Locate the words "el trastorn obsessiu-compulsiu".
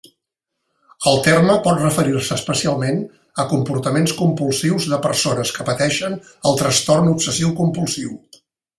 6.51-8.21